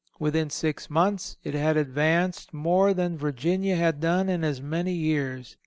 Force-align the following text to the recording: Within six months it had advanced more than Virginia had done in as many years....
Within 0.19 0.49
six 0.49 0.89
months 0.89 1.37
it 1.43 1.53
had 1.53 1.77
advanced 1.77 2.55
more 2.55 2.91
than 2.91 3.19
Virginia 3.19 3.75
had 3.75 3.99
done 3.99 4.29
in 4.29 4.43
as 4.43 4.59
many 4.59 4.93
years.... 4.93 5.57